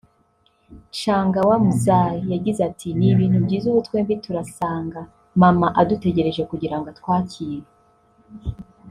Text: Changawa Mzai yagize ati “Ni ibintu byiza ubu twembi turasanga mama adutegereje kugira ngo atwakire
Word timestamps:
Changawa 0.99 1.55
Mzai 1.65 2.17
yagize 2.33 2.61
ati 2.69 2.87
“Ni 2.97 3.07
ibintu 3.13 3.37
byiza 3.45 3.65
ubu 3.67 3.81
twembi 3.87 4.15
turasanga 4.25 5.01
mama 5.41 5.67
adutegereje 5.81 6.41
kugira 6.51 6.75
ngo 6.77 6.87
atwakire 6.93 7.67